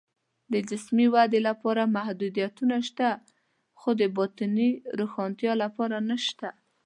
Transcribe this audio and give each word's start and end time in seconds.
د 0.53 0.53
جسمي 0.69 1.07
ودې 1.15 1.39
لپاره 1.49 1.91
محدودیتونه 1.97 2.75
شته، 2.87 3.09
خو 3.79 3.89
د 3.99 4.01
باطني 4.17 4.69
روښنتیا 4.99 5.53
لپاره 5.63 5.97
نشته 6.09 6.47